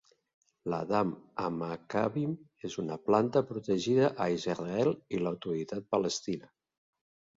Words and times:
La 0.73 0.77
Dam 0.91 1.11
Hamakabim 1.43 2.33
és 2.69 2.77
una 2.83 2.97
planta 3.09 3.43
protegida 3.53 4.11
a 4.25 4.29
Israel 4.39 4.91
i 5.19 5.21
l'Autoritat 5.27 5.87
Palestina. 5.97 6.55